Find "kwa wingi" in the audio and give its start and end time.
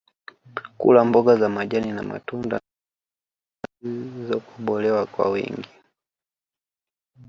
5.05-5.69